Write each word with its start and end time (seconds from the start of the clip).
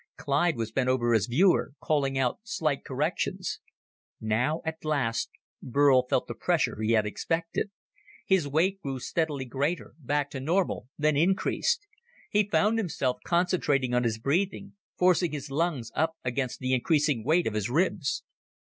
Clyde 0.17 0.57
was 0.57 0.71
bent 0.71 0.89
over 0.89 1.13
his 1.13 1.27
viewer, 1.27 1.73
calling 1.79 2.17
out 2.17 2.39
slight 2.41 2.83
corrections. 2.83 3.59
Now, 4.19 4.63
at 4.65 4.83
last, 4.83 5.29
Burl 5.61 6.07
felt 6.07 6.25
the 6.25 6.33
pressure 6.33 6.81
he 6.81 6.93
had 6.93 7.05
expected. 7.05 7.69
His 8.25 8.47
weight 8.47 8.81
grew 8.81 8.97
steadily 8.99 9.45
greater, 9.45 9.93
back 9.99 10.31
to 10.31 10.39
normal, 10.39 10.87
then 10.97 11.15
increased. 11.15 11.85
He 12.31 12.49
found 12.49 12.79
himself 12.79 13.17
concentrating 13.23 13.93
on 13.93 14.03
his 14.03 14.17
breathing, 14.17 14.73
forcing 14.97 15.33
his 15.33 15.51
lungs 15.51 15.91
up 15.93 16.17
against 16.25 16.61
the 16.61 16.73
increasing 16.73 17.23
weight 17.23 17.45
of 17.45 17.53
his 17.53 17.69
ribs. 17.69 18.23